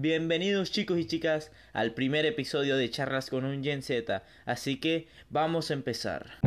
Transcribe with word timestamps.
Bienvenidos 0.00 0.70
chicos 0.70 0.96
y 0.96 1.08
chicas 1.08 1.50
al 1.72 1.92
primer 1.92 2.24
episodio 2.24 2.76
de 2.76 2.88
Charlas 2.88 3.30
con 3.30 3.44
un 3.44 3.64
Gen 3.64 3.82
Z, 3.82 4.22
así 4.46 4.78
que 4.78 5.08
vamos 5.28 5.72
a 5.72 5.74
empezar. 5.74 6.38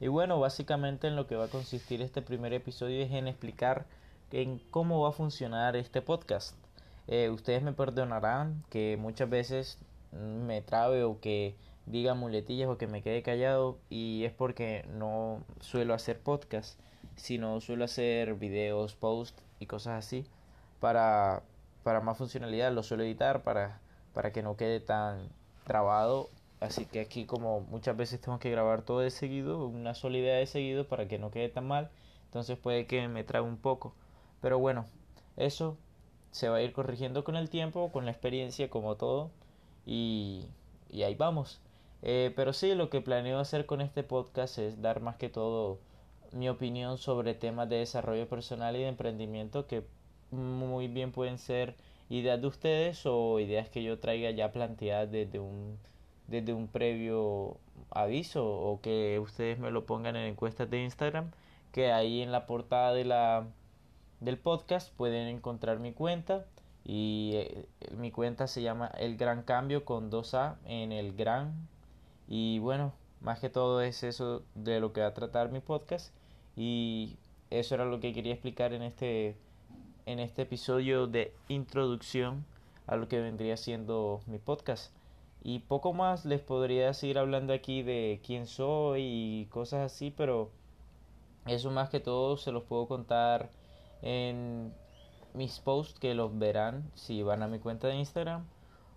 Y 0.00 0.08
bueno, 0.08 0.40
básicamente 0.40 1.08
en 1.08 1.14
lo 1.14 1.26
que 1.26 1.36
va 1.36 1.44
a 1.44 1.50
consistir 1.50 2.00
este 2.00 2.22
primer 2.22 2.54
episodio 2.54 3.04
es 3.04 3.12
en 3.12 3.28
explicar 3.28 3.84
en 4.32 4.60
cómo 4.70 5.02
va 5.02 5.10
a 5.10 5.12
funcionar 5.12 5.76
este 5.76 6.00
podcast. 6.00 6.56
Eh, 7.06 7.28
ustedes 7.28 7.62
me 7.62 7.74
perdonarán 7.74 8.64
que 8.70 8.96
muchas 8.98 9.28
veces 9.28 9.76
me 10.12 10.62
trabe 10.62 11.04
o 11.04 11.20
que 11.20 11.54
diga 11.84 12.14
muletillas 12.14 12.70
o 12.70 12.78
que 12.78 12.86
me 12.86 13.02
quede 13.02 13.22
callado 13.22 13.78
y 13.90 14.24
es 14.24 14.32
porque 14.32 14.88
no 14.90 15.44
suelo 15.60 15.92
hacer 15.92 16.18
podcast, 16.18 16.80
sino 17.16 17.60
suelo 17.60 17.84
hacer 17.84 18.36
videos, 18.36 18.94
posts 18.94 19.42
y 19.60 19.66
cosas 19.66 20.04
así 20.04 20.26
para, 20.80 21.42
para 21.82 22.00
más 22.00 22.18
funcionalidad. 22.18 22.72
Lo 22.72 22.82
suelo 22.82 23.04
editar 23.04 23.42
para, 23.42 23.80
para 24.14 24.32
que 24.32 24.42
no 24.42 24.56
quede 24.56 24.80
tan 24.80 25.28
trabado. 25.64 26.30
Así 26.60 26.86
que 26.86 27.00
aquí 27.00 27.24
como 27.24 27.60
muchas 27.60 27.96
veces 27.96 28.20
tengo 28.20 28.38
que 28.38 28.50
grabar 28.50 28.82
todo 28.82 29.00
de 29.00 29.10
seguido, 29.10 29.66
una 29.66 29.94
sola 29.94 30.18
idea 30.18 30.36
de 30.36 30.46
seguido 30.46 30.88
para 30.88 31.06
que 31.06 31.18
no 31.18 31.30
quede 31.30 31.48
tan 31.48 31.66
mal. 31.66 31.90
Entonces 32.26 32.58
puede 32.58 32.86
que 32.86 33.06
me 33.08 33.24
trabe 33.24 33.46
un 33.46 33.58
poco. 33.58 33.94
Pero 34.40 34.58
bueno, 34.58 34.86
eso 35.36 35.76
se 36.30 36.48
va 36.48 36.56
a 36.56 36.62
ir 36.62 36.72
corrigiendo 36.72 37.24
con 37.24 37.36
el 37.36 37.50
tiempo, 37.50 37.90
con 37.92 38.04
la 38.04 38.10
experiencia, 38.10 38.68
como 38.70 38.96
todo. 38.96 39.30
Y, 39.86 40.46
y 40.90 41.02
ahí 41.02 41.14
vamos. 41.14 41.60
Eh, 42.02 42.32
pero 42.36 42.52
sí, 42.52 42.74
lo 42.74 42.90
que 42.90 43.00
planeo 43.00 43.38
hacer 43.40 43.66
con 43.66 43.80
este 43.80 44.02
podcast 44.02 44.58
es 44.58 44.80
dar 44.82 45.00
más 45.00 45.16
que 45.16 45.28
todo 45.28 45.78
mi 46.32 46.48
opinión 46.48 46.98
sobre 46.98 47.34
temas 47.34 47.68
de 47.68 47.76
desarrollo 47.76 48.28
personal 48.28 48.76
y 48.76 48.80
de 48.80 48.88
emprendimiento 48.88 49.66
que 49.66 49.84
muy 50.30 50.88
bien 50.88 51.12
pueden 51.12 51.38
ser 51.38 51.76
ideas 52.10 52.40
de 52.40 52.46
ustedes 52.46 53.06
o 53.06 53.40
ideas 53.40 53.68
que 53.68 53.82
yo 53.82 53.98
traiga 53.98 54.30
ya 54.30 54.52
planteadas 54.52 55.10
desde 55.10 55.38
un, 55.40 55.78
desde 56.26 56.52
un 56.52 56.68
previo 56.68 57.56
aviso 57.90 58.46
o 58.46 58.80
que 58.80 59.18
ustedes 59.20 59.58
me 59.58 59.70
lo 59.70 59.86
pongan 59.86 60.16
en 60.16 60.26
encuestas 60.26 60.70
de 60.70 60.82
Instagram 60.82 61.30
que 61.72 61.92
ahí 61.92 62.22
en 62.22 62.32
la 62.32 62.46
portada 62.46 62.92
de 62.92 63.04
la 63.04 63.46
del 64.20 64.38
podcast 64.38 64.92
pueden 64.94 65.28
encontrar 65.28 65.78
mi 65.78 65.92
cuenta 65.92 66.44
y 66.84 67.32
eh, 67.34 67.66
mi 67.96 68.10
cuenta 68.10 68.46
se 68.46 68.62
llama 68.62 68.88
El 68.98 69.16
Gran 69.16 69.42
Cambio 69.42 69.84
con 69.84 70.10
2A 70.10 70.56
en 70.64 70.90
el 70.90 71.14
Gran. 71.14 71.68
Y 72.26 72.58
bueno, 72.60 72.92
más 73.20 73.40
que 73.40 73.50
todo 73.50 73.80
es 73.80 74.02
eso 74.02 74.42
de 74.54 74.80
lo 74.80 74.92
que 74.92 75.00
va 75.00 75.08
a 75.08 75.14
tratar 75.14 75.50
mi 75.50 75.60
podcast. 75.60 76.14
Y 76.56 77.16
eso 77.50 77.74
era 77.74 77.84
lo 77.84 78.00
que 78.00 78.12
quería 78.12 78.32
explicar 78.32 78.72
en 78.72 78.82
este, 78.82 79.36
en 80.06 80.18
este 80.18 80.42
episodio 80.42 81.06
de 81.06 81.32
introducción 81.48 82.44
a 82.86 82.96
lo 82.96 83.08
que 83.08 83.20
vendría 83.20 83.56
siendo 83.56 84.20
mi 84.26 84.38
podcast. 84.38 84.92
Y 85.42 85.60
poco 85.60 85.92
más 85.92 86.24
les 86.24 86.40
podría 86.40 86.92
seguir 86.94 87.18
hablando 87.18 87.52
aquí 87.52 87.82
de 87.82 88.20
quién 88.24 88.46
soy 88.46 89.02
y 89.02 89.46
cosas 89.46 89.92
así, 89.92 90.10
pero 90.10 90.50
eso 91.46 91.70
más 91.70 91.90
que 91.90 92.00
todo 92.00 92.36
se 92.36 92.52
los 92.52 92.64
puedo 92.64 92.88
contar 92.88 93.50
en 94.02 94.72
mis 95.34 95.60
posts 95.60 95.98
que 95.98 96.14
los 96.14 96.36
verán 96.38 96.90
si 96.94 97.22
van 97.22 97.42
a 97.42 97.48
mi 97.48 97.58
cuenta 97.58 97.88
de 97.88 97.96
Instagram 97.96 98.44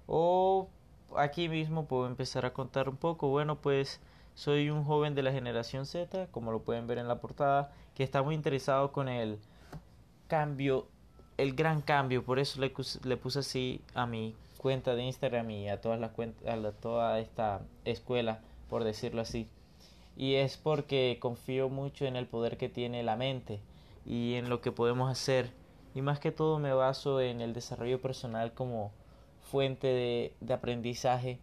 o 0.08 0.67
aquí 1.16 1.50
mismo 1.50 1.85
puedo 1.85 2.08
empezar 2.08 2.45
a 2.45 2.53
contar 2.53 2.89
un 2.89 2.97
poco. 2.97 3.30
Bueno, 3.30 3.56
pues 3.61 4.02
soy 4.35 4.69
un 4.69 4.83
joven 4.83 5.15
de 5.15 5.23
la 5.23 5.31
generación 5.31 5.85
Z, 5.85 6.27
como 6.31 6.51
lo 6.51 6.61
pueden 6.63 6.87
ver 6.87 6.97
en 6.97 7.07
la 7.07 7.19
portada, 7.19 7.71
que 7.95 8.03
está 8.03 8.23
muy 8.23 8.35
interesado 8.35 8.91
con 8.91 9.09
el 9.09 9.39
cambio, 10.27 10.88
el 11.38 11.53
gran 11.53 11.81
cambio. 11.81 12.23
Por 12.23 12.39
eso 12.39 12.59
le, 12.61 12.73
le 13.03 13.17
puse 13.17 13.39
así 13.39 13.81
a 13.93 14.05
mi 14.05 14.35
cuenta 14.57 14.95
de 14.95 15.03
Instagram 15.03 15.49
y 15.51 15.69
a 15.69 15.81
todas 15.81 15.99
las 15.99 16.11
cuentas, 16.11 16.47
a 16.47 16.71
toda 16.71 17.19
esta 17.19 17.61
escuela, 17.85 18.39
por 18.69 18.83
decirlo 18.83 19.22
así. 19.22 19.47
Y 20.16 20.35
es 20.35 20.57
porque 20.57 21.17
confío 21.19 21.69
mucho 21.69 22.06
en 22.06 22.16
el 22.16 22.27
poder 22.27 22.57
que 22.57 22.69
tiene 22.69 23.03
la 23.03 23.16
mente 23.16 23.59
y 24.06 24.35
en 24.35 24.50
lo 24.50 24.61
que 24.61 24.72
podemos 24.72 25.09
hacer. 25.09 25.51
Y 25.94 26.01
más 26.01 26.19
que 26.19 26.31
todo 26.31 26.59
me 26.59 26.73
baso 26.73 27.19
en 27.22 27.41
el 27.41 27.53
desarrollo 27.53 28.01
personal 28.01 28.53
como 28.53 28.91
fuente 29.41 29.88
de, 29.88 30.33
de 30.39 30.53
aprendizaje 30.53 31.39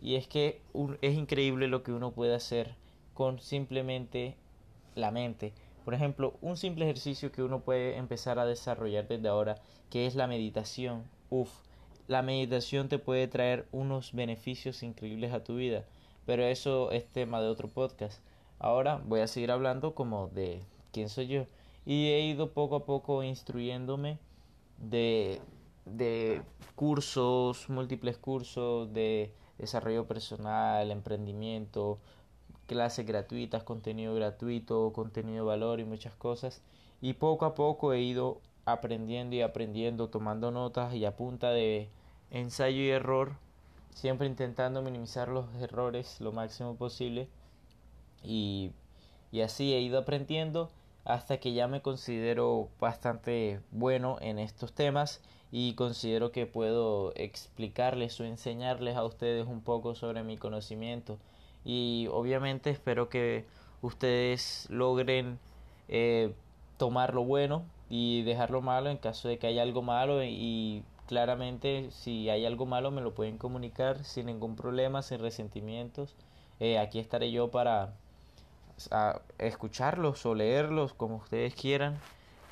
y 0.00 0.16
es 0.16 0.28
que 0.28 0.60
es 1.00 1.14
increíble 1.14 1.68
lo 1.68 1.82
que 1.82 1.92
uno 1.92 2.12
puede 2.12 2.34
hacer 2.34 2.74
con 3.14 3.40
simplemente 3.40 4.36
la 4.94 5.10
mente. 5.10 5.52
Por 5.84 5.94
ejemplo, 5.94 6.34
un 6.40 6.56
simple 6.56 6.84
ejercicio 6.84 7.32
que 7.32 7.42
uno 7.42 7.60
puede 7.60 7.96
empezar 7.96 8.38
a 8.38 8.46
desarrollar 8.46 9.08
desde 9.08 9.28
ahora, 9.28 9.56
que 9.90 10.06
es 10.06 10.14
la 10.14 10.26
meditación. 10.26 11.04
Uf, 11.30 11.50
la 12.08 12.22
meditación 12.22 12.88
te 12.88 12.98
puede 12.98 13.28
traer 13.28 13.66
unos 13.72 14.12
beneficios 14.12 14.82
increíbles 14.82 15.32
a 15.32 15.44
tu 15.44 15.56
vida, 15.56 15.84
pero 16.24 16.44
eso 16.44 16.90
es 16.90 17.06
tema 17.06 17.40
de 17.40 17.48
otro 17.48 17.68
podcast. 17.68 18.20
Ahora 18.58 19.00
voy 19.04 19.20
a 19.20 19.26
seguir 19.26 19.50
hablando 19.50 19.94
como 19.94 20.28
de 20.28 20.62
quién 20.92 21.08
soy 21.08 21.28
yo 21.28 21.46
y 21.84 22.08
he 22.08 22.20
ido 22.22 22.50
poco 22.52 22.76
a 22.76 22.84
poco 22.84 23.22
instruyéndome 23.22 24.18
de 24.78 25.40
de 25.86 26.42
cursos, 26.74 27.70
múltiples 27.70 28.18
cursos 28.18 28.92
de 28.92 29.32
desarrollo 29.58 30.06
personal, 30.06 30.90
emprendimiento, 30.90 31.98
clases 32.66 33.06
gratuitas, 33.06 33.62
contenido 33.62 34.14
gratuito, 34.14 34.92
contenido 34.92 35.44
de 35.44 35.48
valor 35.48 35.80
y 35.80 35.84
muchas 35.84 36.14
cosas. 36.14 36.62
Y 37.00 37.14
poco 37.14 37.44
a 37.44 37.54
poco 37.54 37.92
he 37.92 38.00
ido 38.00 38.40
aprendiendo 38.64 39.36
y 39.36 39.42
aprendiendo, 39.42 40.08
tomando 40.08 40.50
notas 40.50 40.94
y 40.94 41.04
a 41.04 41.16
punta 41.16 41.50
de 41.50 41.88
ensayo 42.30 42.80
y 42.82 42.90
error, 42.90 43.32
siempre 43.90 44.26
intentando 44.26 44.82
minimizar 44.82 45.28
los 45.28 45.46
errores 45.60 46.20
lo 46.20 46.32
máximo 46.32 46.74
posible. 46.76 47.28
Y, 48.22 48.72
y 49.30 49.40
así 49.42 49.72
he 49.72 49.80
ido 49.80 49.98
aprendiendo 49.98 50.70
hasta 51.06 51.38
que 51.38 51.52
ya 51.52 51.68
me 51.68 51.80
considero 51.80 52.68
bastante 52.80 53.60
bueno 53.70 54.18
en 54.20 54.38
estos 54.40 54.72
temas 54.72 55.22
y 55.52 55.74
considero 55.74 56.32
que 56.32 56.46
puedo 56.46 57.12
explicarles 57.14 58.20
o 58.20 58.24
enseñarles 58.24 58.96
a 58.96 59.04
ustedes 59.04 59.46
un 59.46 59.62
poco 59.62 59.94
sobre 59.94 60.24
mi 60.24 60.36
conocimiento 60.36 61.18
y 61.64 62.08
obviamente 62.10 62.70
espero 62.70 63.08
que 63.08 63.44
ustedes 63.82 64.66
logren 64.68 65.38
eh, 65.88 66.34
tomar 66.76 67.14
lo 67.14 67.24
bueno 67.24 67.62
y 67.88 68.22
dejar 68.22 68.50
lo 68.50 68.60
malo 68.60 68.90
en 68.90 68.96
caso 68.96 69.28
de 69.28 69.38
que 69.38 69.46
haya 69.46 69.62
algo 69.62 69.82
malo 69.82 70.24
y 70.24 70.82
claramente 71.06 71.88
si 71.92 72.28
hay 72.30 72.44
algo 72.46 72.66
malo 72.66 72.90
me 72.90 73.00
lo 73.00 73.14
pueden 73.14 73.38
comunicar 73.38 74.02
sin 74.04 74.26
ningún 74.26 74.56
problema, 74.56 75.02
sin 75.02 75.20
resentimientos. 75.20 76.16
Eh, 76.58 76.78
aquí 76.78 76.98
estaré 76.98 77.30
yo 77.30 77.50
para 77.50 77.94
escucharlos 79.38 80.24
o 80.26 80.34
leerlos 80.34 80.92
como 80.94 81.16
ustedes 81.16 81.54
quieran 81.54 81.98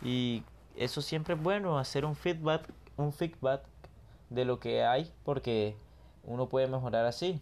y 0.02 0.42
eso 0.76 1.02
siempre 1.02 1.34
es 1.34 1.42
bueno 1.42 1.78
hacer 1.78 2.04
un 2.04 2.16
feedback 2.16 2.68
un 2.96 3.12
feedback 3.12 3.62
de 4.30 4.44
lo 4.44 4.58
que 4.58 4.84
hay 4.84 5.12
porque 5.24 5.76
uno 6.24 6.48
puede 6.48 6.66
mejorar 6.66 7.06
así. 7.06 7.40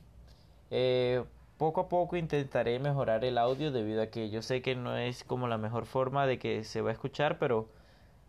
Eh, 0.70 1.24
poco 1.58 1.82
a 1.82 1.88
poco 1.88 2.16
intentaré 2.16 2.78
mejorar 2.78 3.24
el 3.24 3.38
audio 3.38 3.70
debido 3.70 4.02
a 4.02 4.06
que 4.06 4.30
yo 4.30 4.42
sé 4.42 4.62
que 4.62 4.74
no 4.74 4.96
es 4.96 5.24
como 5.24 5.48
la 5.48 5.58
mejor 5.58 5.86
forma 5.86 6.26
de 6.26 6.38
que 6.38 6.64
se 6.64 6.80
va 6.80 6.90
a 6.90 6.92
escuchar, 6.92 7.38
pero 7.38 7.68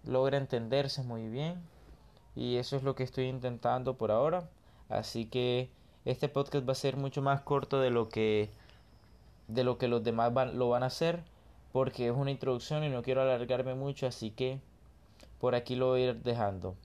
logra 0.04 0.38
entenderse 0.38 1.04
muy 1.04 1.28
bien 1.30 1.62
y 2.36 2.58
eso 2.58 2.76
es 2.76 2.84
lo 2.84 2.96
que 2.96 3.04
estoy 3.04 3.26
intentando 3.26 3.98
por 3.98 4.12
ahora. 4.12 4.50
Así 4.90 5.26
que 5.26 5.72
este 6.06 6.30
podcast 6.30 6.68
va 6.68 6.74
a 6.74 6.76
ser 6.76 6.98
mucho 6.98 7.22
más 7.22 7.42
corto 7.42 7.80
de 7.80 7.90
lo 7.90 8.10
que 8.10 8.50
de 9.54 9.64
lo 9.64 9.78
que 9.78 9.88
los 9.88 10.04
demás 10.04 10.34
van, 10.34 10.58
lo 10.58 10.70
van 10.70 10.84
a 10.84 10.88
hacer 10.88 11.24
porque 11.72 12.08
es 12.08 12.14
una 12.14 12.32
introducción 12.32 12.84
y 12.84 12.90
no 12.90 13.02
quiero 13.02 13.22
alargarme 13.22 13.74
mucho, 13.76 14.08
así 14.08 14.32
que 14.32 14.60
por 15.40 15.56
aquí 15.56 15.76
lo 15.76 15.88
voy 15.88 16.02
a 16.04 16.06
ir 16.10 16.24
dejando. 16.24 16.76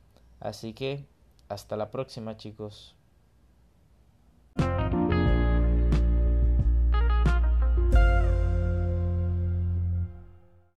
Así 0.41 0.73
que 0.73 1.05
hasta 1.49 1.77
la 1.77 1.91
próxima 1.91 2.37
chicos. 2.37 2.98